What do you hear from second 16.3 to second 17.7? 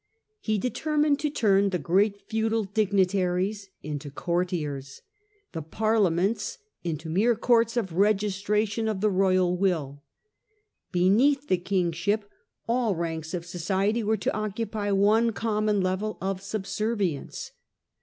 subservience.